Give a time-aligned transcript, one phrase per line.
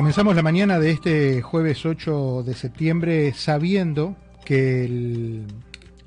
[0.00, 4.16] Comenzamos la mañana de este jueves 8 de septiembre sabiendo
[4.46, 5.42] que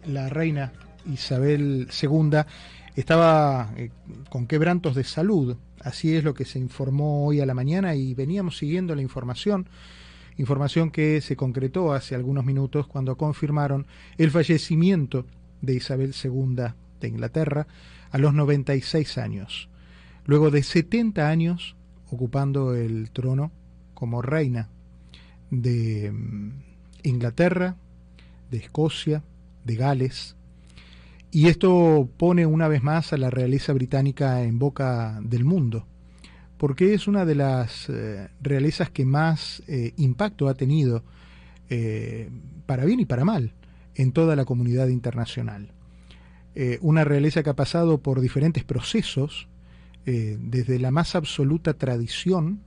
[0.07, 0.73] la reina
[1.05, 2.39] Isabel II
[2.95, 3.91] estaba eh,
[4.31, 5.57] con quebrantos de salud.
[5.79, 9.69] Así es lo que se informó hoy a la mañana y veníamos siguiendo la información,
[10.37, 13.85] información que se concretó hace algunos minutos cuando confirmaron
[14.17, 15.27] el fallecimiento
[15.61, 16.55] de Isabel II
[16.99, 17.67] de Inglaterra
[18.09, 19.69] a los 96 años.
[20.25, 21.75] Luego de 70 años
[22.09, 23.51] ocupando el trono
[23.93, 24.69] como reina
[25.49, 26.51] de mm,
[27.03, 27.75] Inglaterra,
[28.49, 29.23] de Escocia,
[29.65, 30.35] de Gales,
[31.33, 35.87] y esto pone una vez más a la realeza británica en boca del mundo,
[36.57, 41.03] porque es una de las eh, realezas que más eh, impacto ha tenido,
[41.71, 42.29] eh,
[42.67, 43.53] para bien y para mal,
[43.95, 45.71] en toda la comunidad internacional.
[46.81, 49.47] una realeza que ha pasado por diferentes procesos,
[50.05, 52.59] desde la más absoluta tradición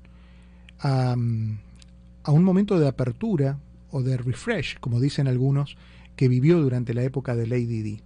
[0.81, 3.59] a, un momento de apertura
[3.91, 5.77] o de refresh, como dicen algunos,
[6.17, 8.01] que vivió durante la época de Lady Di.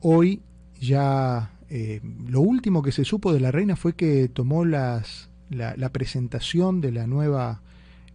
[0.00, 0.42] Hoy
[0.80, 5.88] ya eh, lo último que se supo de la reina fue que tomó las, la,
[5.90, 7.60] presentación de la nueva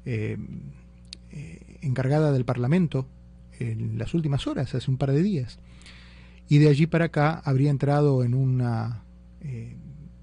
[0.06, 0.38] eh,
[1.32, 3.06] eh, encargada del Parlamento
[3.60, 5.60] en las últimas horas, hace un par de días.
[6.50, 9.04] Y de allí para acá habría entrado en una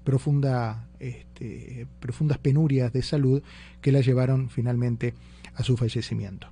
[0.03, 3.41] profunda, este, profundas penurias de salud
[3.81, 5.13] que la llevaron finalmente
[5.55, 6.47] a su fallecimiento.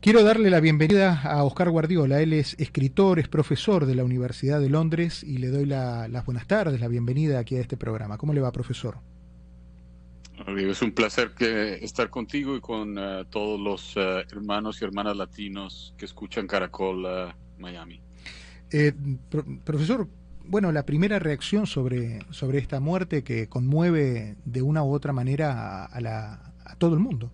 [0.00, 2.20] Quiero darle la bienvenida a Oscar Guardiola.
[2.20, 6.48] Él es escritor, es profesor de la Universidad de Londres y le doy las buenas
[6.48, 8.18] tardes, la bienvenida aquí a este programa.
[8.18, 8.98] ¿Cómo le va, profesor?
[10.44, 15.16] Es un placer que estar contigo y con uh, todos los uh, hermanos y hermanas
[15.16, 18.00] latinos que escuchan Caracol uh, Miami.
[18.72, 18.92] Eh,
[19.64, 20.08] profesor,
[20.44, 25.84] bueno, la primera reacción sobre, sobre esta muerte que conmueve de una u otra manera
[25.84, 27.30] a, la, a todo el mundo.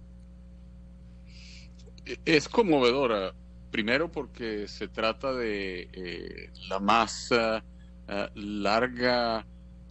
[2.24, 3.34] Es conmovedora,
[3.70, 7.62] primero porque se trata de eh, la más ah,
[8.08, 9.46] ah, larga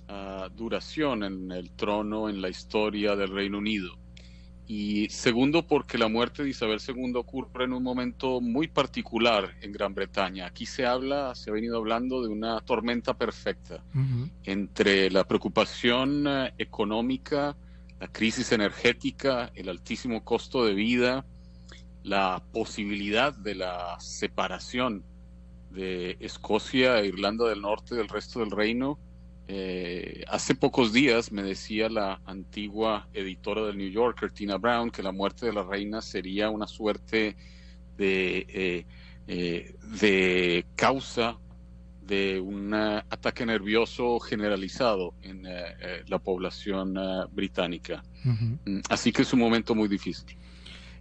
[0.08, 3.98] ah, duración en el trono en la historia del Reino Unido.
[4.70, 9.72] Y segundo, porque la muerte de Isabel II ocurre en un momento muy particular en
[9.72, 10.46] Gran Bretaña.
[10.46, 13.82] Aquí se habla, se ha venido hablando de una tormenta perfecta
[14.44, 16.26] entre la preocupación
[16.58, 17.56] económica,
[18.02, 21.26] la crisis energética, el altísimo costo de vida,
[22.04, 25.06] la posibilidad de la separación
[25.72, 29.00] de Escocia e Irlanda del Norte del resto del reino.
[29.50, 35.02] Eh, hace pocos días me decía la antigua editora del New Yorker, Tina Brown, que
[35.02, 37.38] la muerte de la reina sería una suerte
[37.98, 38.86] de, eh,
[39.28, 41.38] eh, de causa
[42.06, 46.96] de un ataque nervioso generalizado en la población
[47.34, 48.02] británica.
[48.24, 50.38] Mm, así que es un momento muy difícil.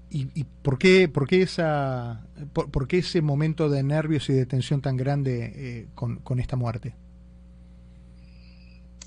[0.08, 4.80] ¿Y, por, qué, por, qué esa, por, qué ese momento de nervios y de tensión
[4.80, 6.94] tan grande con, esta muerte?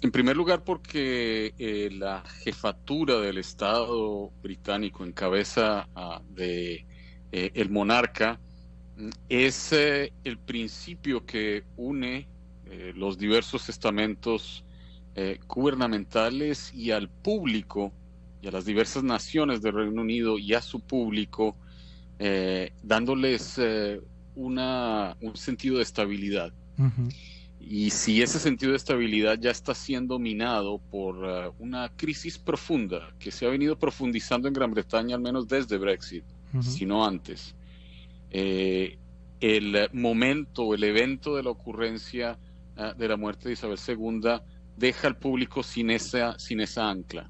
[0.01, 6.85] En primer lugar, porque eh, la jefatura del Estado británico en cabeza uh, de
[7.31, 8.39] eh, el monarca
[9.27, 12.27] es el principio que une
[12.95, 14.65] los diversos estamentos
[15.47, 17.93] gubernamentales y al público
[18.41, 21.57] y a las diversas naciones del Reino Unido y a su público,
[22.19, 24.01] eh, dándoles eh,
[24.35, 26.53] una, un sentido de estabilidad.
[27.59, 33.13] Y si ese sentido de estabilidad ya está siendo minado por eh, una crisis profunda
[33.19, 36.23] que se ha venido profundizando en Gran Bretaña, al menos desde Brexit,
[36.61, 37.53] si no antes,
[38.31, 42.39] el momento, el evento de la ocurrencia
[42.97, 44.41] de la muerte de Isabel II
[44.79, 47.29] deja al público sin esa, sin esa ancla.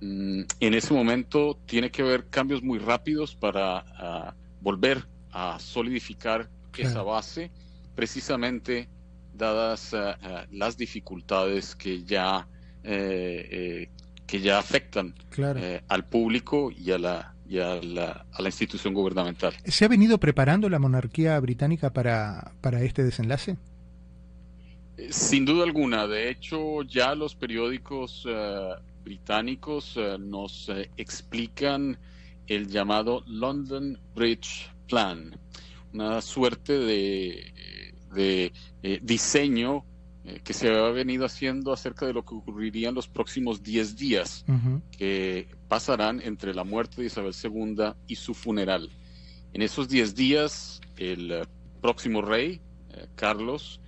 [0.00, 6.50] Mm, en ese momento tiene que haber cambios muy rápidos para ah, volver a solidificar
[6.76, 7.52] esa base,
[7.94, 8.88] precisamente
[9.34, 12.46] dadas ah, ah, las dificultades que ya,
[12.84, 13.90] eh, eh,
[14.26, 18.94] que ya afectan eh, al público y a la, y a la, a la, institución
[18.94, 19.54] gubernamental.
[19.64, 23.56] ¿Se ha venido preparando la monarquía británica para, para este desenlace?
[25.10, 26.06] Sin duda alguna.
[26.06, 28.26] De hecho, ya los periódicos
[29.02, 31.98] británicos eh, nos eh, explican
[32.46, 35.38] el llamado London Bridge Plan,
[35.92, 37.52] una suerte de,
[38.14, 39.84] de eh, diseño
[40.44, 44.44] que se ha venido haciendo acerca de lo que ocurriría en los próximos 10 días,
[44.96, 48.88] que pasarán entre la muerte de Isabel II y su funeral.
[49.52, 51.44] En esos 10 días, el
[51.80, 52.60] próximo rey,
[53.16, 53.80] Carlos,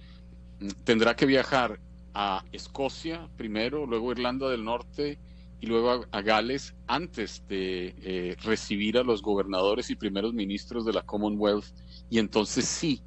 [0.58, 1.78] mm, tendrá que viajar
[2.14, 5.20] a Escocia primero, luego Irlanda del Norte,
[5.64, 10.92] y luego a, Gales antes de eh, recibir a los gobernadores y primeros ministros de
[10.92, 11.64] la Commonwealth
[12.10, 13.00] y entonces sí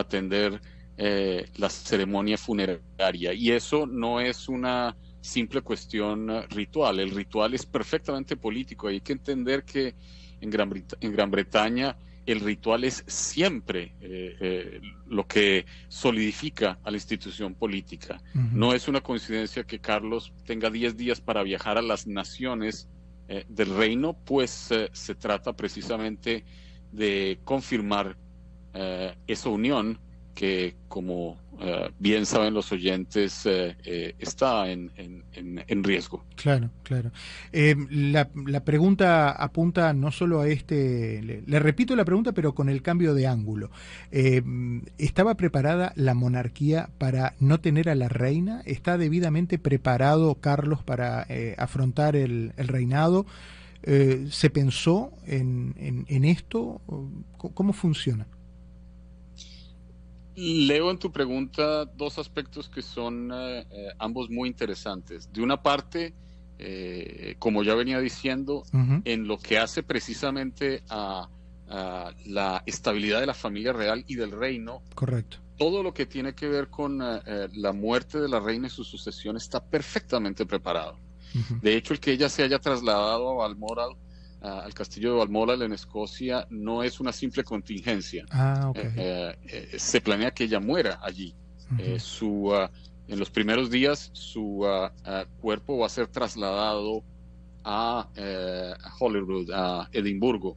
[0.00, 0.60] atender
[0.96, 3.32] eh, la ceremonia funeraria.
[3.32, 8.88] Y eso no es una simple cuestión eh, ritual, el ritual es perfectamente político.
[8.88, 9.94] Hay que entender que
[10.40, 11.96] en Gran, en Gran Bretaña
[12.28, 18.20] el ritual es siempre eh, eh, lo que solidifica a la institución política.
[18.34, 22.86] No es una coincidencia que Carlos tenga 10 días para viajar a las naciones
[23.28, 26.44] eh, del reino, pues se trata precisamente
[26.92, 28.18] de confirmar
[29.26, 29.98] esa unión
[30.38, 34.92] que, como eh, bien saben los oyentes, eh, eh, está en,
[35.82, 36.24] riesgo.
[36.36, 37.10] Claro, claro.
[37.52, 42.82] La, la, pregunta apunta no solo a este, le, repito la pregunta, pero con el
[42.82, 43.70] cambio de ángulo.
[44.96, 48.62] ¿Estaba preparada la monarquía para no tener a la reina?
[48.64, 51.26] ¿Está debidamente preparado Carlos para
[51.56, 53.26] afrontar el, el reinado?
[53.82, 56.80] ¿Se pensó en, en esto?
[57.36, 58.28] ¿Cómo funciona?
[60.38, 65.32] Leo en tu pregunta dos aspectos que son eh, eh, ambos muy interesantes.
[65.32, 66.14] De una parte,
[66.60, 68.62] eh, como ya venía diciendo,
[69.04, 71.28] en lo que hace precisamente a,
[72.26, 74.80] la estabilidad de la familia real y del reino.
[74.94, 75.38] Correcto.
[75.58, 79.36] Todo lo que tiene que ver con la muerte de la reina y su sucesión
[79.36, 80.96] está perfectamente preparado.
[81.60, 83.96] De hecho, el que ella se haya trasladado a Balmoral
[84.40, 88.26] al castillo de Balmoral en Escocia no es una simple contingencia.
[88.30, 91.34] Ah, eh, eh, eh, se planea que ella muera allí.
[91.98, 92.70] su, ah,
[93.08, 94.92] en los primeros días su ah,
[95.40, 97.02] cuerpo va a ser trasladado
[97.64, 98.08] a,
[98.98, 100.56] Hollywood, a Edimburgo.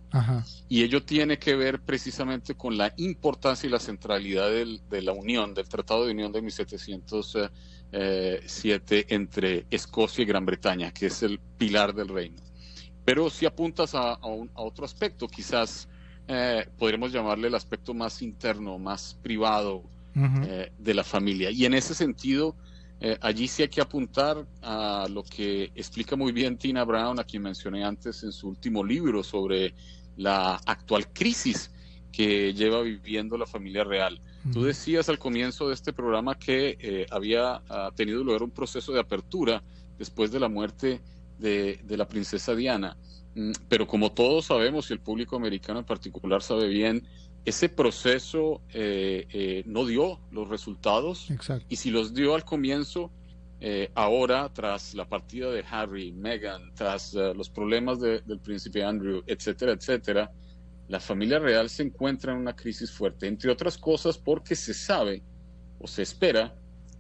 [0.69, 5.53] Y ello tiene que ver precisamente con la importancia y la centralidad de la unión,
[5.53, 11.93] del Tratado de Unión de 1707 entre Escocia y Gran Bretaña, que es el pilar
[11.93, 12.41] del reino.
[13.05, 14.17] Pero si apuntas a,
[14.55, 15.87] otro aspecto, quizás
[16.27, 19.83] eh, podríamos llamarle el aspecto más interno, más privado
[20.15, 21.49] eh, de la familia.
[21.51, 22.55] Y en ese sentido,
[22.99, 27.23] eh, allí sí hay que apuntar a lo que explica muy bien Tina Brown, a
[27.23, 29.73] quien mencioné antes en su último libro sobre
[30.17, 31.71] la actual crisis
[32.11, 34.21] que lleva viviendo la familia real.
[34.51, 38.99] Tú decías al comienzo de este programa que había ah, tenido lugar un proceso de
[38.99, 39.63] apertura
[39.97, 40.99] después de la muerte
[41.41, 42.97] de, la princesa Diana.
[43.35, 47.07] Mm, pero como todos sabemos, y el público americano en particular sabe bien,
[47.43, 51.27] ese proceso eh, eh, no dio los resultados.
[51.69, 53.11] Y si los dio al comienzo,
[53.59, 59.73] eh, ahora, tras la partida de Harry, Meghan, tras los problemas del príncipe Andrew, etcétera,
[59.73, 60.31] etcétera,
[60.87, 65.23] la familia real se encuentra en una crisis fuerte, entre otras cosas porque se sabe
[65.79, 66.53] o se espera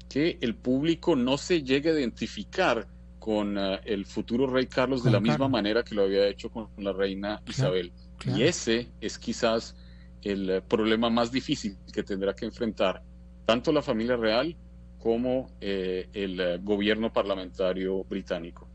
[0.07, 2.87] que el público no se llegue a identificar
[3.21, 6.69] con eh, el futuro rey Carlos de la misma manera que lo había hecho con
[6.77, 7.93] la reina Isabel.
[8.25, 9.75] Y ese es quizás
[10.23, 13.03] el eh, problema más difícil que tendrá que enfrentar
[13.45, 14.57] tanto la familia real
[14.97, 18.67] como eh, el gobierno parlamentario británico.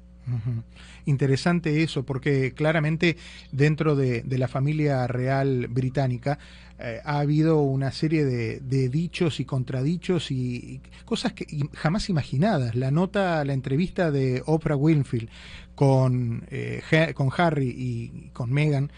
[1.05, 3.17] Interesante eso, porque claramente
[3.53, 6.39] dentro de, la familia real británica
[6.79, 12.75] eh, ha habido una serie de, dichos y contradichos y, cosas que jamás imaginadas.
[12.75, 15.29] La nota, la entrevista de Oprah Winfield
[15.75, 16.83] con, eh,
[17.15, 18.91] con Harry y con Meghan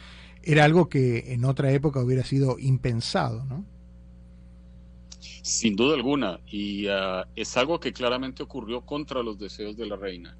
[0.42, 3.64] era algo que en otra época hubiera sido impensado, ¿no?
[5.42, 9.96] Sin duda alguna, y ah, es algo que claramente ocurrió contra los deseos de la
[9.96, 10.36] reina.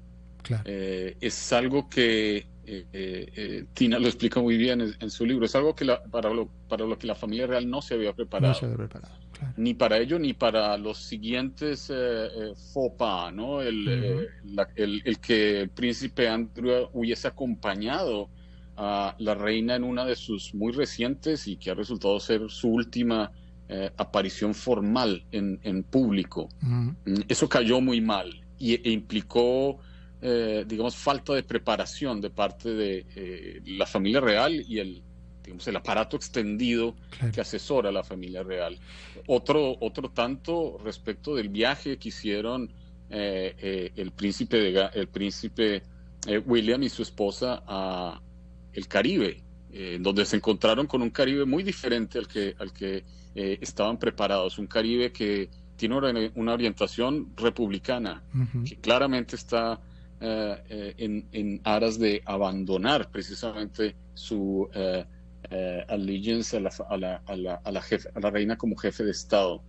[0.65, 5.45] Eh, es algo que eh, eh, Tina lo explica muy bien en, su libro.
[5.45, 8.53] Es algo que para, lo, para lo que la familia real no se había preparado.
[9.55, 11.91] Ni para ello, ni para los siguientes
[12.73, 13.61] faux pas, ¿no?
[13.61, 14.27] El,
[14.75, 18.29] el, que el príncipe Andrew hubiese acompañado
[18.75, 22.69] a la reina en una de sus muy recientes y que ha resultado ser su
[22.69, 23.31] última
[23.97, 26.49] aparición formal en, en público.
[26.61, 26.89] Mm,
[27.29, 29.79] eso cayó muy mal y, e implicó
[30.21, 35.01] eh, digamos, falta de preparación de parte de eh, la familia real y el,
[35.41, 36.93] digamos, el aparato extendido
[37.33, 38.77] que asesora a la familia real.
[39.27, 42.69] Otro, otro tanto respecto del viaje que hicieron
[43.09, 45.83] eh, el príncipe, de, el príncipe
[46.45, 48.21] William y su esposa a
[48.73, 49.41] el Caribe,
[50.01, 54.67] donde se encontraron con un Caribe muy diferente al que, al que estaban preparados, un
[54.67, 55.95] Caribe que tiene
[56.35, 58.21] una, orientación republicana,
[58.67, 59.79] que claramente está
[60.21, 65.05] eh, eh, en, aras de abandonar precisamente su eh,
[65.87, 69.05] allegiance a la, a, la, a, la, a, la jefe, a la reina como jefe
[69.05, 69.63] de Estado.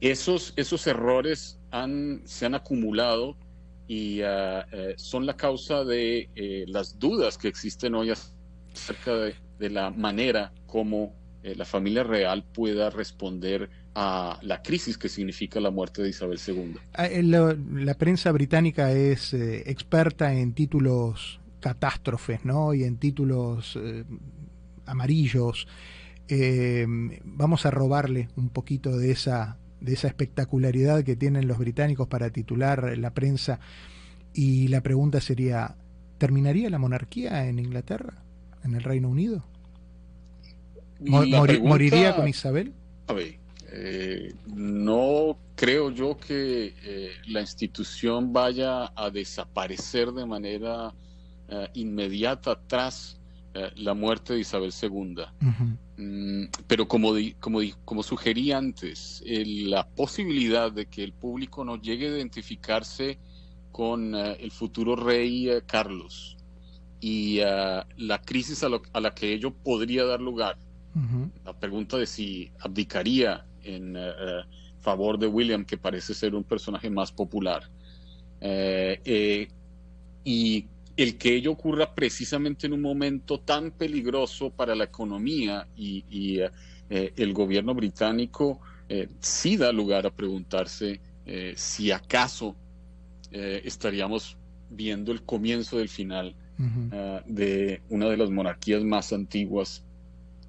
[0.00, 3.36] esos, esos errores han, se han acumulado
[3.88, 4.20] y
[4.96, 8.12] son la causa de las dudas que existen hoy
[8.72, 9.34] acerca de,
[9.68, 16.02] la manera como la familia real pueda responder a la crisis que significa la muerte
[16.02, 16.76] de Isabel II.
[16.94, 22.74] Ah, la, prensa británica es eh, experta en títulos catástrofes, ¿no?
[22.74, 24.04] Y en títulos eh,
[24.86, 25.66] amarillos.
[26.28, 26.86] Eh,
[27.24, 32.30] vamos a robarle un poquito de esa, de esa espectacularidad que tienen los británicos para
[32.30, 33.60] titular la prensa.
[34.32, 35.76] Y la pregunta sería,
[36.16, 38.22] ¿terminaría la monarquía en Inglaterra,
[38.64, 39.44] en el Reino Unido?
[41.00, 42.72] ¿Moriría con Isabel?
[43.08, 43.41] A ver,
[43.74, 50.92] eh, no creo yo que eh, la institución vaya a desaparecer de manera
[51.48, 53.18] eh, inmediata tras
[53.76, 55.16] la muerte de Isabel II.
[55.98, 62.06] Mm, pero como, como, como sugerí antes, la posibilidad de que el público no llegue
[62.06, 63.18] a identificarse
[63.70, 66.38] con el futuro rey Carlos
[66.98, 70.56] y la crisis a, la que ello podría dar lugar,
[71.44, 74.10] la pregunta de si abdicaría en eh,
[74.78, 77.62] favor de William, que parece ser un personaje más popular.
[78.40, 79.48] Eh,
[80.24, 86.40] y el que ello ocurra precisamente en un momento tan peligroso para la economía y,
[86.90, 88.60] el gobierno británico
[89.18, 91.00] sí da lugar a preguntarse
[91.54, 92.54] si acaso
[93.30, 94.36] estaríamos
[94.68, 96.34] viendo el comienzo del final
[97.24, 99.82] de una de las monarquías más antiguas,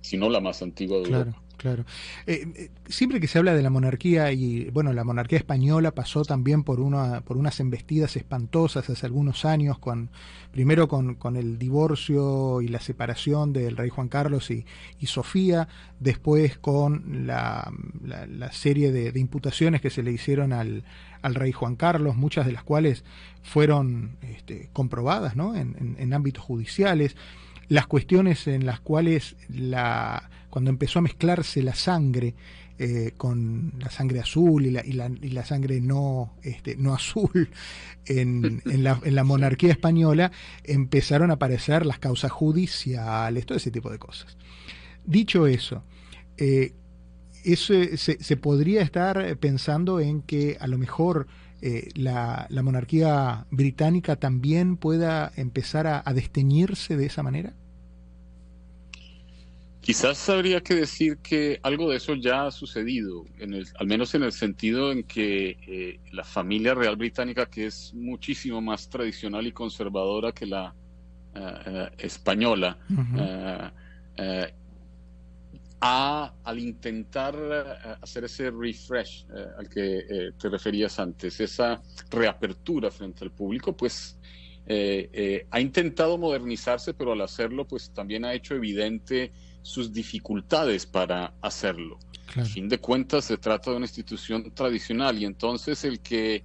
[0.04, 1.42] si no la más antigua de Europa.
[1.56, 1.86] Claro.
[2.28, 6.24] Eh, eh, siempre que se habla de la monarquía, y bueno, la monarquía española pasó
[6.24, 10.10] también por, una, por unas embestidas espantosas hace algunos años, con,
[10.52, 14.66] primero con, con el divorcio y la separación del rey Juan Carlos y,
[15.00, 15.70] y Sofía,
[16.02, 17.72] después con la,
[18.04, 20.84] la, serie de, imputaciones que se le hicieron al,
[21.22, 23.06] al, rey Juan Carlos, muchas de las cuales
[23.42, 25.56] fueron este, comprobadas ¿no?
[25.56, 27.16] en, en ámbitos judiciales
[27.74, 32.36] las cuestiones en las cuales la, cuando empezó a mezclarse la sangre
[32.78, 36.94] eh, con la sangre azul y la, y la, y la sangre no, este, no
[36.94, 37.50] azul
[38.06, 40.32] en, en, la, en, la, monarquía española,
[40.64, 44.38] empezaron a aparecer las causas judiciales, todo ese tipo de cosas.
[45.04, 45.84] Dicho eso,
[46.38, 46.74] eh,
[47.44, 51.28] eso se, se, podría estar pensando en que a lo mejor
[51.66, 57.54] eh, la, la, monarquía británica también pueda empezar a, a desteñirse de esa manera?
[59.84, 64.16] Quizás habría que decir que algo de eso ya ha sucedido, en el, al menos
[64.16, 69.46] en el sentido en que eh, la familia real británica, que es muchísimo más tradicional
[69.46, 70.74] y conservadora que la
[71.36, 72.78] uh, española,
[75.84, 82.90] al intentar eh, hacer ese refresh eh, al que eh, te referías antes, esa reapertura
[82.90, 84.18] frente al público, pues
[84.66, 91.98] ha intentado modernizarse, pero al hacerlo, pues también ha hecho evidente sus dificultades para hacerlo.
[92.36, 96.44] A fin de cuentas, se trata de una institución tradicional y entonces el que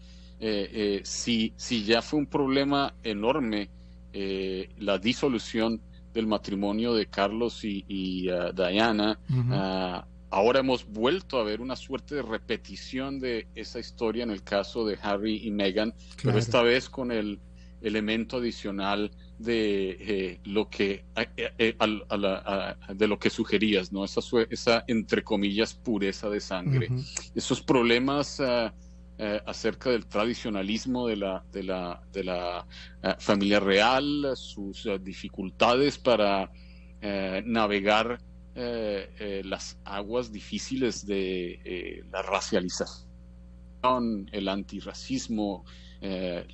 [1.05, 3.71] si, si ya fue un problema enorme
[4.79, 5.81] la disolución
[6.19, 9.19] del matrimonio de Carlos y, uh, Diana.
[9.31, 14.43] Uh, ahora hemos vuelto a ver una suerte de repetición de esa historia en el
[14.43, 17.39] caso de Harry y Meghan, pero esta vez con el
[17.81, 21.77] elemento adicional de eh, lo que eh, eh,
[22.95, 24.05] de lo que sugerías, ¿no?
[24.05, 26.89] Esa, esa entre comillas pureza de sangre.
[27.35, 28.71] Esos problemas uh,
[29.21, 32.65] eh, acerca del tradicionalismo de la, de la, de la
[33.03, 36.49] eh, familia real, sus eh, dificultades para
[37.45, 38.21] navegar
[38.55, 45.65] las aguas difíciles de la racialización, el antirracismo,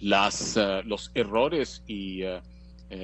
[0.02, 2.20] las, los errores y,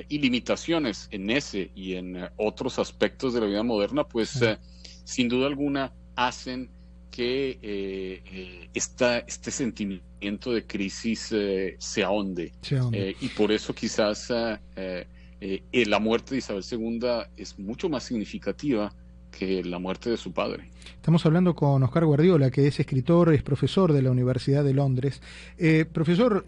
[0.09, 4.41] y, limitaciones en ese y en otros aspectos de la vida moderna, pues
[5.05, 6.71] sin duda alguna hacen
[7.11, 12.53] que eh, eh este sentimiento de crisis eh, se ahonde.
[12.93, 17.01] Eh, y por eso quizás la muerte de Isabel II
[17.37, 18.93] es mucho más significativa
[19.31, 20.71] que la muerte de su padre.
[20.95, 25.21] Estamos hablando con Oscar Guardiola, que es escritor, es profesor de la Universidad de Londres.
[25.93, 26.45] profesor,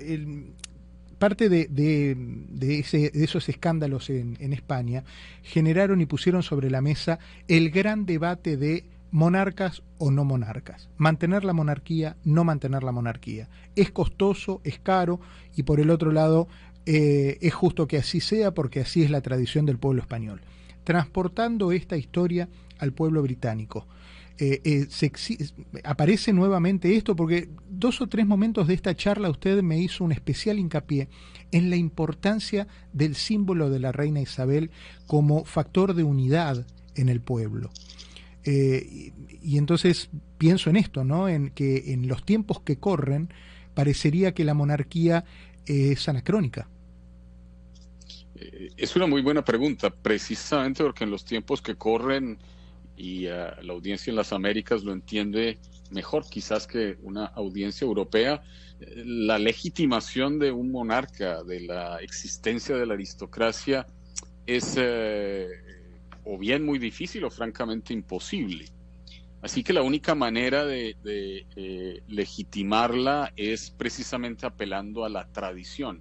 [1.23, 5.05] parte de, esos escándalos en, en España
[5.45, 11.45] generaron y pusieron sobre la mesa el gran debate de monarcas o no monarcas, mantener
[11.45, 13.49] la monarquía, no mantener la monarquía.
[13.77, 15.21] Es costoso, es caro
[15.55, 16.49] y por el otro lado
[16.87, 20.41] eh, es justo que así sea porque así es la tradición del pueblo español.
[20.83, 22.49] Transportando esta historia
[22.81, 23.87] al pueblo británico,
[24.39, 25.13] se
[25.85, 30.13] aparece nuevamente esto, porque dos o tres momentos de esta charla usted me hizo un
[30.13, 31.09] especial hincapié
[31.51, 34.71] en la importancia del símbolo de la reina Isabel
[35.07, 37.71] como factor de unidad en el pueblo.
[38.45, 39.13] y,
[39.43, 41.29] y entonces pienso en esto, ¿no?
[41.29, 43.29] En que en los tiempos que corren
[43.75, 45.25] parecería que la monarquía
[45.67, 46.69] es anacrónica.
[48.37, 52.39] Eh, es una muy buena pregunta, precisamente porque en los tiempos que corren,
[53.03, 55.59] y uh, la audiencia en las Américas lo entiende
[55.91, 58.45] mejor quizás que una audiencia europea,
[58.81, 63.89] eh, la legitimación de un monarca, de la existencia de la aristocracia,
[64.47, 65.51] es uh,
[66.25, 68.67] o bien muy difícil o francamente imposible.
[69.43, 76.01] Así que la única manera de, de eh, legitimarla es precisamente apelando a la tradición.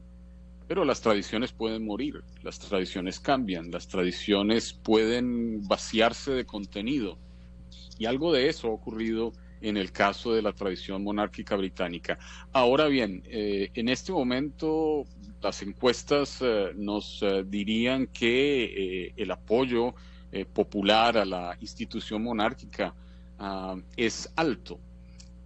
[0.72, 7.18] Pero las tradiciones pueden morir, las tradiciones cambian, las tradiciones pueden vaciarse de contenido.
[8.00, 12.18] Y algo de eso ha ocurrido en el caso de la tradición monárquica británica.
[12.54, 15.04] Ahora bien, eh, en este momento
[15.42, 19.94] las encuestas eh, nos eh, dirían que el apoyo
[20.54, 22.96] popular a la institución monárquica
[23.42, 24.80] uh, es alto,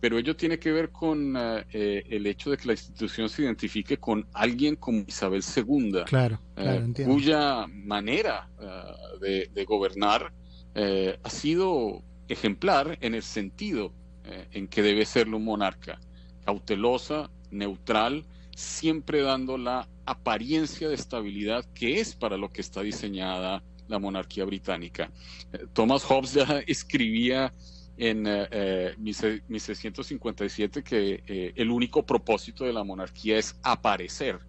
[0.05, 3.41] pero ello tiene que ver con uh, eh, el hecho de que la institución se
[3.41, 10.31] identifique con alguien como Isabel II, claro, claro, eh, cuya manera uh, de, de, gobernar
[10.75, 13.93] eh, ha sido ejemplar en el sentido
[14.25, 15.99] eh, en que debe serlo un monarca,
[16.45, 23.63] cautelosa, neutral, siempre dando la apariencia de estabilidad que es para lo que está diseñada
[23.87, 25.11] la monarquía británica.
[25.51, 27.51] Eh, Thomas Hobbes ya escribía
[27.97, 34.39] en eh, 1657 que eh, el único propósito de la monarquía es aparecer,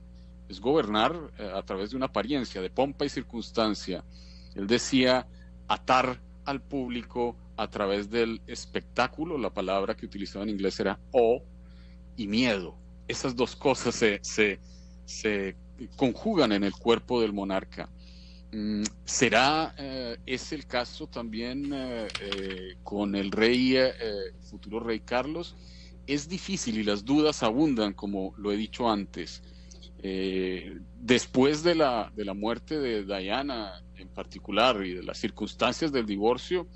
[0.49, 4.05] es gobernar eh, a través de una apariencia, de pompa y circunstancia.
[4.55, 5.27] Él decía
[5.69, 11.43] atar al público a través del espectáculo, la palabra que utilizaba en inglés era o
[12.17, 12.77] y miedo.
[13.09, 14.59] Esas dos cosas se, se,
[15.05, 15.57] se
[15.97, 17.89] conjugan en el cuerpo del monarca.
[18.57, 23.93] Mm, ¿Será eh, es el caso también eh, eh, con el rey, eh,
[24.41, 25.55] futuro rey Carlos?
[26.07, 29.43] Es difícil y las dudas abundan, como lo he dicho antes.
[30.03, 35.93] Eh, después de la, de la muerte de Diana en particular y de las circunstancias
[35.93, 36.67] del divorcio,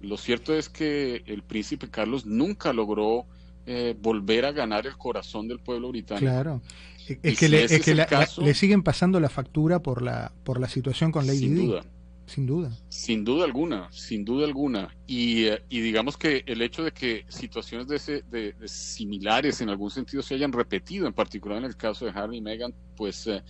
[0.00, 3.26] lo cierto es que el príncipe Carlos nunca logró
[3.66, 6.26] eh, volver a ganar el corazón del pueblo británico.
[6.26, 6.60] Claro.
[7.08, 10.32] Es que, si le, es que la, caso, le, siguen pasando la factura por la
[10.44, 11.66] por la situación con Lady sin Di.
[11.66, 11.84] duda.
[12.26, 12.70] Sin duda.
[12.88, 14.94] Sin duda alguna, sin duda alguna.
[15.08, 19.60] Y, eh, y digamos que el hecho de que situaciones de, ese, de, de, similares
[19.60, 22.72] en algún sentido se hayan repetido, en particular en el caso de Harry y Meghan,
[22.96, 23.42] pues eh,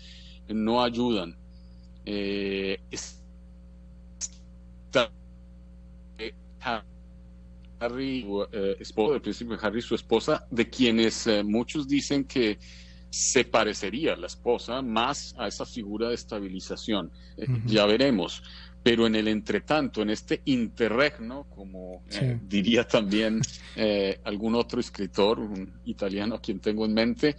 [0.48, 1.36] no ayudan.
[2.06, 5.12] Eh, está,
[7.80, 12.58] Harry, eh, esposo del príncipe Harry, su esposa, de quienes eh, muchos dicen que
[13.10, 17.10] se parecería la esposa más a esa figura de estabilización.
[17.36, 17.66] Eh, uh -huh.
[17.66, 18.42] Ya veremos.
[18.82, 22.20] Pero en el entretanto, en este interregno, como sí.
[22.22, 23.42] eh, diría también
[23.76, 27.36] eh, algún otro escritor, un italiano a quien tengo en mente,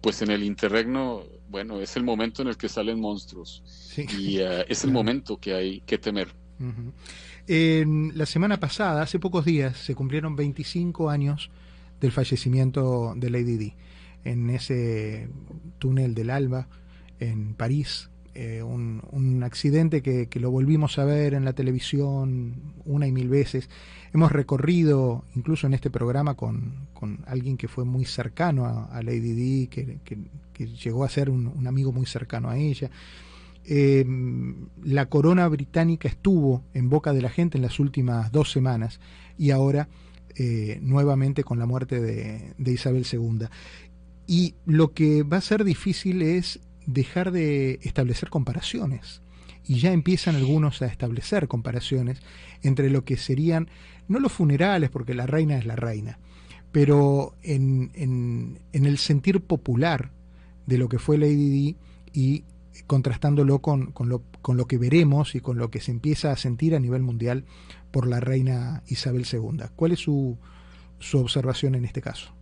[0.00, 3.62] pues en el interregno, bueno, es el momento en el que salen monstruos.
[3.66, 4.06] Sí.
[4.18, 6.28] Y uh, es el momento que hay que temer.
[6.58, 8.12] Uh -huh.
[8.16, 11.50] La semana pasada, hace pocos días, se cumplieron 25 años
[12.00, 13.74] del fallecimiento de Lady Di
[14.24, 15.28] en ese
[15.78, 16.68] túnel del Alba
[17.20, 18.10] en París.
[18.36, 23.12] Eh, un, un, accidente que, que, lo volvimos a ver en la televisión una y
[23.12, 23.70] mil veces.
[24.12, 29.02] Hemos recorrido, incluso en este programa, con, con alguien que fue muy cercano a, a
[29.02, 32.90] Lady Di, que, que, llegó a ser un, un, amigo muy cercano a ella.
[33.64, 34.04] Eh,
[34.82, 39.00] la corona británica estuvo en boca de la gente en las últimas dos semanas
[39.38, 39.88] y ahora
[40.36, 43.46] eh, nuevamente con la muerte de, de Isabel II.
[44.26, 49.22] Y lo que va a ser difícil es dejar de establecer comparaciones.
[49.66, 52.20] Y ya empiezan algunos a establecer comparaciones
[52.62, 53.68] entre lo que serían,
[54.08, 56.18] no los funerales, porque la reina es la reina,
[56.70, 60.10] pero en, en, el sentir popular
[60.66, 61.76] de lo que fue Lady Di
[62.12, 62.44] y
[62.86, 66.36] contrastándolo con, con, lo, con lo que veremos y con lo que se empieza a
[66.36, 67.44] sentir a nivel mundial
[67.90, 69.64] por la reina Isabel II.
[69.76, 70.36] ¿Cuál es su,
[70.98, 72.34] su observación en este caso?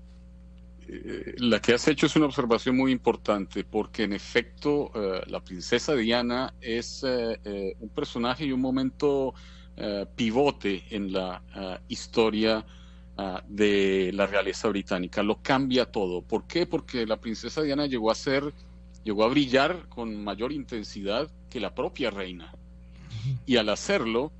[0.94, 5.40] Eh, la que has hecho es una observación muy importante porque en efecto uh, la
[5.40, 7.34] princesa Diana es uh,
[7.80, 9.34] un personaje y un momento
[10.14, 11.42] pivote en la
[11.88, 12.64] historia
[13.48, 15.22] de la realeza británica.
[15.22, 16.20] Lo cambia todo.
[16.20, 16.66] ¿Por qué?
[16.66, 18.52] Porque la princesa Diana llegó a ser,
[19.02, 22.54] llegó a brillar con mayor intensidad que la propia reina.
[23.46, 24.30] Y al hacerlo,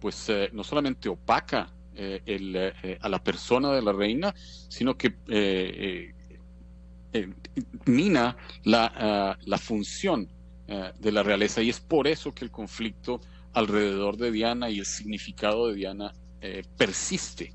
[0.00, 5.14] pues no solamente opaca el, a la persona de la reina, sino que
[7.86, 10.28] mina la, la función
[10.66, 11.62] de la realeza.
[11.62, 13.20] Y es por eso que el conflicto
[13.52, 16.12] alrededor de Diana y el significado de Diana
[16.76, 17.52] persiste.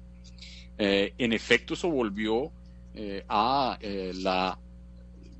[0.77, 2.51] en efecto, eso volvió
[3.29, 4.59] a la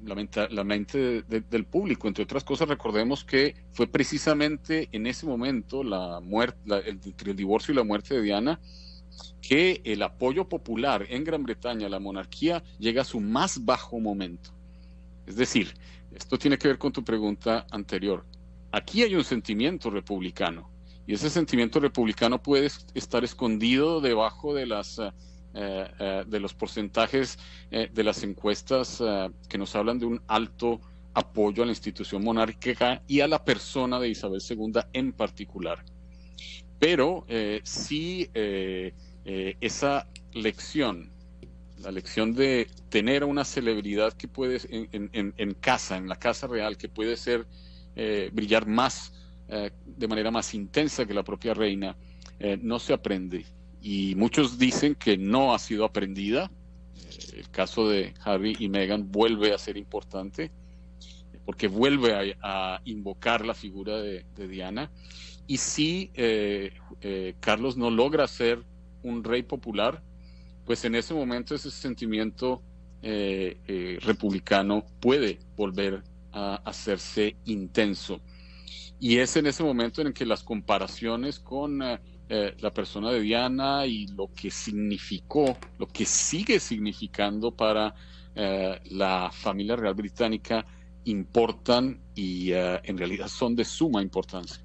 [0.06, 2.08] la mente, del público.
[2.08, 7.38] Entre otras cosas, recordemos que fue precisamente en ese momento, la muerte, el, entre el
[7.38, 8.60] divorcio y la muerte de Diana,
[9.42, 14.00] que el apoyo popular en Gran Bretaña a la monarquía llega a su más bajo
[14.00, 14.52] momento.
[15.26, 15.74] Es decir,
[16.14, 18.26] esto tiene que ver con tu pregunta anterior.
[18.72, 20.70] Aquí hay un sentimiento republicano
[21.08, 25.00] y ese sentimiento republicano puede estar escondido debajo de las
[25.56, 27.40] de los porcentajes
[27.72, 29.02] eh, de las encuestas
[29.48, 30.82] que nos hablan de un alto
[31.14, 35.86] apoyo a la institución monárquica y a la persona de Isabel II en particular.
[36.78, 37.26] Pero
[37.64, 41.10] sí esa lección,
[41.80, 46.90] la lección de tener una celebridad que puede en, casa, en la casa real, que
[46.90, 47.48] puede ser
[48.34, 49.14] brillar más
[49.48, 51.96] de manera más intensa que la propia reina,
[52.62, 53.46] no se aprende
[53.86, 56.50] y muchos dicen que no ha sido aprendida.
[56.96, 60.52] Eh, el caso de Harry y Meghan vuelve a ser importante
[61.46, 64.90] porque vuelve a, invocar la figura de, Diana.
[65.46, 68.64] Y si eh, eh, Carlos no logra ser
[69.04, 70.02] un rey popular,
[70.66, 72.64] pues en ese momento ese sentimiento
[73.04, 78.20] republicano puede volver a hacerse intenso.
[79.00, 81.84] Y es en ese momento en que las comparaciones con
[82.28, 87.94] eh, la persona de Diana y lo que significó, lo que sigue significando para
[88.34, 90.66] eh, la familia real británica
[91.04, 94.64] importan y eh, en realidad son de suma importancia.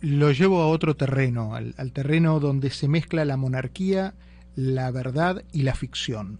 [0.00, 4.14] lo llevo a otro terreno, al, al terreno donde se mezcla la monarquía,
[4.54, 6.38] la verdad y la ficción.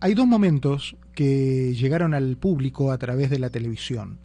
[0.00, 4.18] Hay dos momentos que llegaron al público a través de la televisión.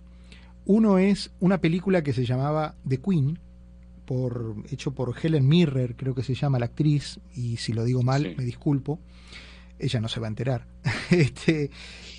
[0.65, 3.39] Uno es una película que se llamaba The Queen,
[4.05, 8.03] por, hecho por Helen Mirren, creo que se llama la actriz, y si lo digo
[8.03, 8.99] mal, me disculpo.
[9.79, 10.67] Ella no se va a enterar.
[11.11, 11.69] este,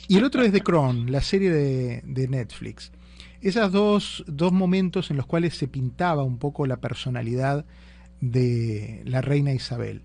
[0.08, 2.92] y el otro es The Crown, la serie de, Netflix.
[3.40, 7.64] Esos dos, dos momentos en los cuales se pintaba un poco la personalidad
[8.20, 10.02] de la reina Isabel.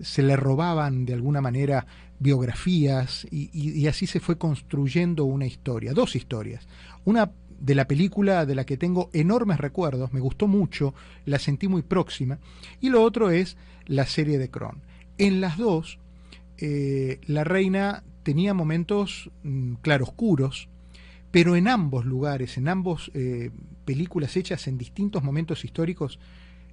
[0.00, 1.86] Se le robaban de alguna manera
[2.18, 6.66] biografías y, y, así se fue construyendo una historia, dos historias.
[7.04, 11.68] Una de la película de la que tengo enormes recuerdos, me gustó mucho, la sentí
[11.68, 12.38] muy próxima,
[12.80, 14.82] y lo otro es la serie de Kron.
[15.18, 15.98] En las dos,
[16.58, 20.68] eh, la reina tenía momentos mm, claroscuros,
[21.30, 23.50] pero en ambos lugares, en ambos eh,
[23.84, 26.18] películas hechas en distintos momentos históricos,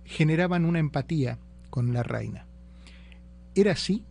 [0.05, 2.45] generaban una empatía con la reina.
[3.55, 4.03] ¿Era así?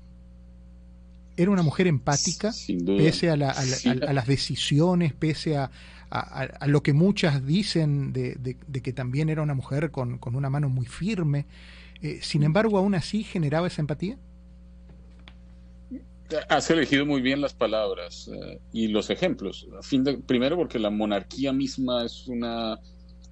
[1.36, 2.52] ¿Era una mujer empática,
[2.86, 5.70] pese a las decisiones, pese a,
[6.14, 10.84] a, lo que muchas dicen de, que también era una mujer con, una mano muy
[10.84, 11.46] firme.
[12.02, 14.18] Eh, sin embargo, aún así generaba esa empatía.
[16.48, 19.66] Has elegido muy bien las palabras eh, y los ejemplos.
[19.82, 22.78] fin primero porque la monarquía misma es una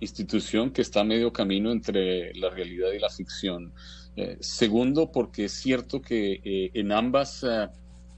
[0.01, 3.73] institución que está a medio camino entre la realidad y la ficción.
[4.17, 7.45] Eh, segundo, porque es cierto que en ambas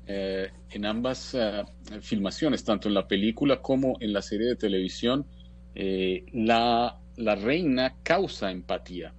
[0.06, 1.64] eh, en ambas eh,
[2.00, 5.26] filmaciones, tanto en la película como en la serie de televisión,
[5.74, 9.14] eh, la, la reina causa empatía.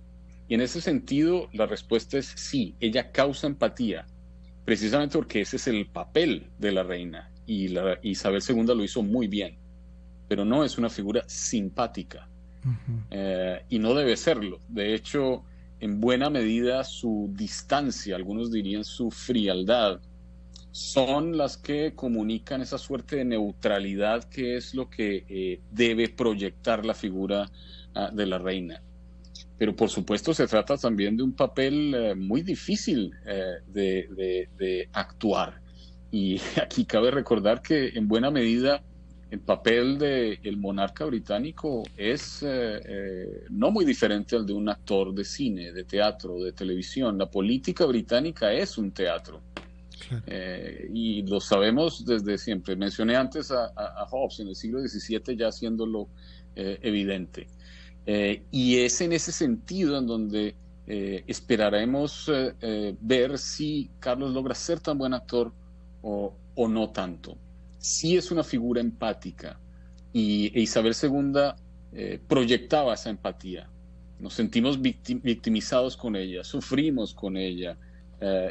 [0.48, 4.06] Y en ese sentido, la respuesta es sí, ella causa empatía,
[4.66, 7.32] precisamente porque ese es el papel de la reina.
[7.46, 9.58] Y la, Isabel II lo hizo muy bien,
[10.28, 12.28] pero no es una figura simpática.
[13.70, 14.60] y no debe serlo.
[14.70, 15.44] De hecho,
[15.80, 20.00] en buena medida su distancia, algunos dirían su frialdad,
[20.74, 26.84] son las que comunican esa suerte de neutralidad que es lo que eh, debe proyectar
[26.84, 27.50] la figura
[27.94, 28.82] ah, de la reina.
[29.60, 35.62] Pero por supuesto se trata también de un papel eh, muy difícil eh, de, actuar.
[36.12, 38.82] Y aquí cabe recordar que en buena medida
[39.30, 42.46] el papel del monarca británico es
[43.50, 47.18] no muy diferente al de un actor de cine, de teatro, de televisión.
[47.18, 49.42] La política británica es un teatro
[50.28, 52.76] eh, y lo sabemos desde siempre.
[52.76, 56.10] Mencioné antes a, Hobbes en el siglo XVII ya haciéndolo
[56.56, 57.48] eh, evidente.
[58.06, 62.30] Eh, y es en ese sentido en donde esperaremos
[63.00, 65.54] ver si Carlos logra ser tan buen actor
[66.02, 67.38] o, o no tanto.
[67.78, 69.58] Si es una figura empática
[70.12, 73.70] y e Isabel II proyectaba esa empatía.
[74.20, 77.78] Nos sentimos victimizados con ella, sufrimos con ella.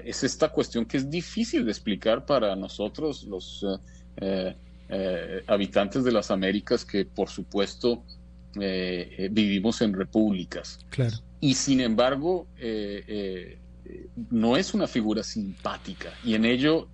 [0.05, 3.65] Es esta cuestión que es difícil de explicar para nosotros, los
[5.47, 8.03] habitantes de las Américas, que por supuesto
[8.55, 10.79] vivimos en repúblicas.
[10.91, 11.17] Claro.
[11.41, 12.47] Y sin embargo,
[14.31, 16.89] no es una figura simpática y en ello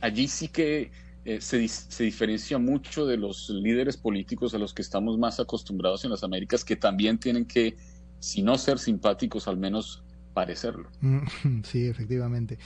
[0.00, 0.90] allí sí que
[1.24, 6.04] eh, se, se, diferencia mucho de los líderes políticos a los que estamos más acostumbrados
[6.04, 7.76] en las Américas, que también tienen que,
[8.18, 10.02] si no ser simpáticos, al menos
[10.34, 10.88] parecerlo.
[11.64, 12.58] Sí, efectivamente.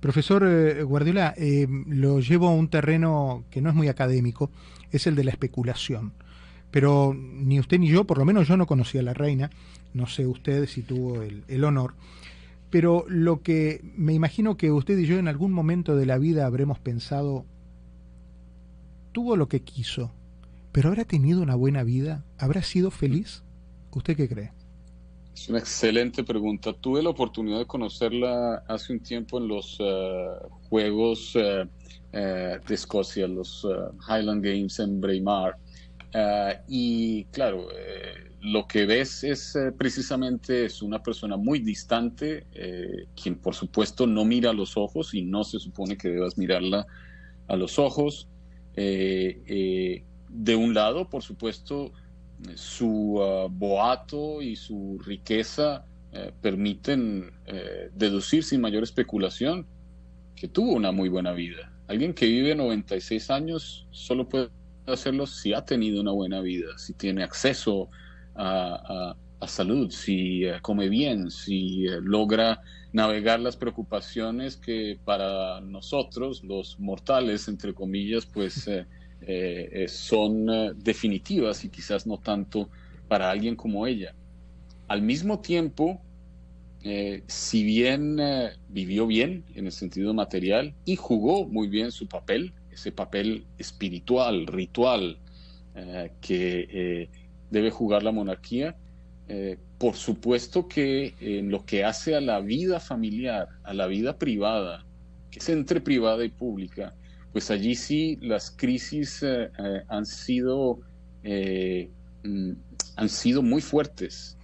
[0.00, 4.50] Profesor eh, Guardiola, eh, lo llevo a un terreno que no es muy académico,
[4.90, 6.12] es el de la especulación.
[6.70, 9.50] Pero ni usted ni yo, por lo menos yo no conocía a la reina,
[9.92, 11.94] no sé usted si tuvo el, el honor,
[12.70, 16.46] pero lo que me imagino que usted y yo en algún momento de la vida
[16.46, 17.44] habremos pensado,
[19.12, 20.10] tuvo lo que quiso,
[20.72, 23.42] pero habrá tenido una buena vida, habrá sido feliz.
[23.90, 24.52] ¿Usted qué cree?
[25.34, 26.72] Es una excelente pregunta.
[26.74, 30.26] Tuve la oportunidad de conocerla hace un tiempo en los eh,
[30.68, 31.66] Juegos eh,
[32.12, 33.66] eh, de Escocia, los
[34.06, 35.56] Highland Games en Braemar.
[36.68, 37.68] y claro,
[38.42, 42.46] lo que ves es precisamente es una persona muy distante,
[43.16, 46.86] quien por supuesto no mira a los ojos y no se supone que debas mirarla
[47.48, 48.28] a los ojos.
[48.74, 51.92] De un lado, por supuesto,
[52.54, 55.84] su uh, boato y su riqueza
[56.42, 57.32] permiten
[57.94, 59.66] deducir sin mayor especulación
[60.36, 61.72] que tuvo una muy buena vida.
[61.88, 64.50] Alguien que vive 96 años solo puede
[64.86, 67.90] hacerlo si ha tenido una buena vida, si tiene acceso
[68.34, 69.14] a,
[69.46, 76.78] salud, si eh, come bien, si eh, logra navegar las preocupaciones que para nosotros, los
[76.78, 78.70] mortales, entre comillas, pues
[79.26, 80.46] eh, son
[80.82, 82.68] definitivas y quizás no tanto
[83.08, 84.14] para alguien como ella.
[84.88, 86.00] Al mismo tiempo,
[87.26, 88.18] si bien
[88.68, 94.46] vivió bien en el sentido material y jugó muy bien su papel, ese papel espiritual,
[94.48, 95.18] ritual,
[96.20, 97.08] que
[97.52, 98.74] debe jugar la monarquía.
[99.28, 104.18] Eh, por supuesto que en lo que hace a la vida familiar, a la vida
[104.18, 104.84] privada,
[105.30, 106.94] que es entre privada y pública,
[107.32, 110.80] pues allí sí las crisis eh, eh, han sido
[111.22, 112.52] mm,
[112.96, 114.36] han sido muy fuertes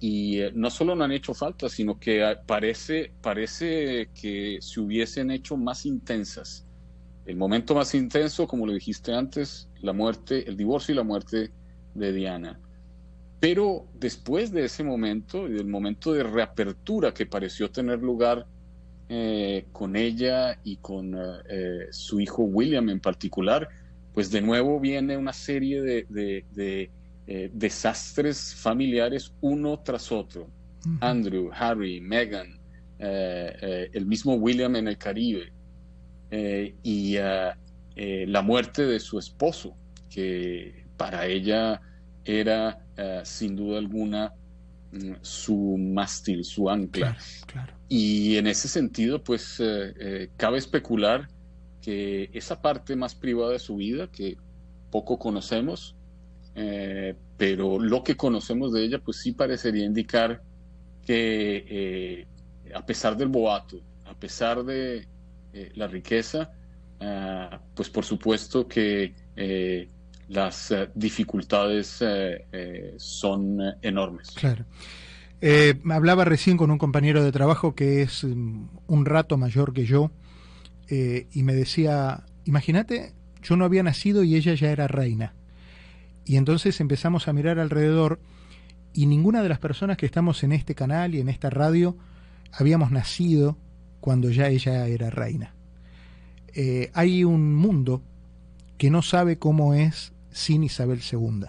[0.00, 5.56] y no solo no han hecho falta, sino que parece, parece que se hubiesen hecho
[5.56, 6.66] más intensas.
[7.24, 11.50] El momento más intenso, como lo dijiste antes, la muerte, el divorcio y la muerte
[11.94, 12.60] de Diana.
[13.40, 18.46] Pero después de ese momento y del momento de reapertura que pareció tener lugar
[19.08, 23.68] eh, con ella y con eh, eh, su hijo William en particular,
[24.12, 26.90] pues de nuevo viene una serie de,
[27.52, 30.48] desastres familiares uno tras otro.
[31.00, 32.58] Andrew, Harry, Meghan,
[32.98, 35.52] el mismo William en el Caribe
[36.82, 39.76] y la muerte de su esposo,
[40.08, 41.80] que para ella
[42.24, 42.80] era
[43.24, 44.32] sin duda alguna
[45.22, 47.16] su mástil, su ancla.
[47.88, 51.28] Y en ese sentido, pues eh, eh, cabe especular
[51.80, 54.36] que esa parte más privada de su vida, que
[54.90, 55.94] poco conocemos,
[57.36, 60.42] pero lo que conocemos de ella, pues sí parecería indicar
[61.04, 62.26] que
[62.74, 65.06] a pesar del boato, a pesar de
[65.74, 66.50] la riqueza,
[67.74, 69.14] pues por supuesto que
[70.28, 74.30] las eh, dificultades eh, eh, son enormes.
[74.32, 74.64] Claro.
[75.90, 80.10] hablaba recién con un compañero de trabajo que es mm, un rato mayor que yo
[80.88, 83.12] y me decía, imagínate,
[83.42, 85.34] yo no había nacido y ella ya era reina.
[86.24, 88.20] Y entonces empezamos a mirar alrededor
[88.92, 91.96] y ninguna de las personas que estamos en este canal y en esta radio
[92.52, 93.58] habíamos nacido
[93.98, 95.56] cuando ya ella era reina.
[96.94, 98.04] hay un mundo
[98.78, 101.46] que no sabe cómo es sin Isabel II.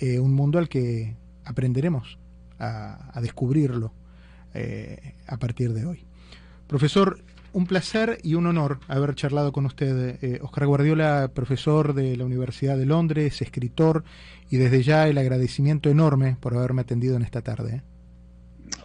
[0.00, 2.18] Eh, un mundo al que aprenderemos
[2.60, 3.92] a, descubrirlo
[4.54, 6.06] eh, a partir de hoy.
[6.68, 7.20] Profesor,
[7.52, 10.18] un placer y un honor haber charlado con usted.
[10.22, 14.04] Eh, Oscar Guardiola, profesor de la Universidad de Londres, escritor,
[14.48, 17.82] y desde ya el agradecimiento enorme por haberme atendido en esta tarde.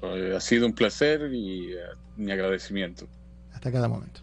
[0.02, 1.76] ha sido un placer y
[2.18, 3.08] mi agradecimiento.
[3.54, 4.22] Hasta cada momento.